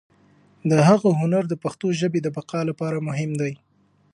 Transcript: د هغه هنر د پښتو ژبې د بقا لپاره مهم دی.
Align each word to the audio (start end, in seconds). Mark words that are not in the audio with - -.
د 0.69 0.71
هغه 0.87 1.09
هنر 1.19 1.43
د 1.49 1.53
پښتو 1.63 1.87
ژبې 1.99 2.19
د 2.23 2.27
بقا 2.37 2.61
لپاره 2.69 3.05
مهم 3.07 3.31
دی. 3.41 3.53